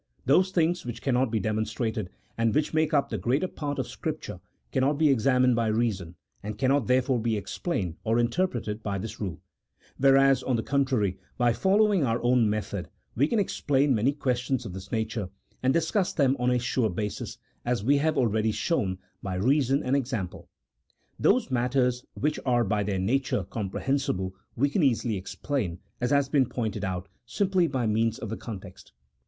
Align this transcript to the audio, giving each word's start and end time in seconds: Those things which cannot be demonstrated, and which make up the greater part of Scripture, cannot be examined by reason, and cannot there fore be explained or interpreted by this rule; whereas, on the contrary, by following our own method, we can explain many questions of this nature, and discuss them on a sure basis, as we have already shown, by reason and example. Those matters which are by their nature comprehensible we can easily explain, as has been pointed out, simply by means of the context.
Those 0.25 0.49
things 0.49 0.83
which 0.83 0.99
cannot 1.03 1.29
be 1.29 1.39
demonstrated, 1.39 2.09
and 2.35 2.55
which 2.55 2.73
make 2.73 2.91
up 2.91 3.09
the 3.09 3.19
greater 3.19 3.47
part 3.47 3.77
of 3.77 3.85
Scripture, 3.87 4.39
cannot 4.71 4.97
be 4.97 5.09
examined 5.11 5.55
by 5.55 5.67
reason, 5.67 6.15
and 6.41 6.57
cannot 6.57 6.87
there 6.87 7.03
fore 7.03 7.19
be 7.19 7.37
explained 7.37 7.97
or 8.03 8.17
interpreted 8.17 8.81
by 8.81 8.97
this 8.97 9.21
rule; 9.21 9.39
whereas, 9.99 10.41
on 10.41 10.55
the 10.55 10.63
contrary, 10.63 11.19
by 11.37 11.53
following 11.53 12.03
our 12.03 12.19
own 12.23 12.49
method, 12.49 12.89
we 13.13 13.27
can 13.27 13.37
explain 13.37 13.93
many 13.93 14.11
questions 14.11 14.65
of 14.65 14.73
this 14.73 14.91
nature, 14.91 15.29
and 15.61 15.71
discuss 15.71 16.13
them 16.13 16.35
on 16.39 16.49
a 16.49 16.57
sure 16.57 16.89
basis, 16.89 17.37
as 17.63 17.83
we 17.83 17.97
have 17.97 18.17
already 18.17 18.51
shown, 18.51 18.97
by 19.21 19.35
reason 19.35 19.83
and 19.83 19.95
example. 19.95 20.49
Those 21.19 21.51
matters 21.51 22.03
which 22.15 22.39
are 22.43 22.63
by 22.63 22.81
their 22.81 22.97
nature 22.97 23.43
comprehensible 23.43 24.33
we 24.55 24.67
can 24.71 24.81
easily 24.81 25.15
explain, 25.15 25.77
as 25.99 26.09
has 26.09 26.27
been 26.27 26.49
pointed 26.49 26.83
out, 26.83 27.07
simply 27.23 27.67
by 27.67 27.85
means 27.85 28.17
of 28.17 28.29
the 28.29 28.37
context. 28.37 28.93